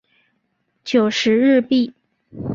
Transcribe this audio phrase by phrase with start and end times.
[0.83, 1.93] 九十日币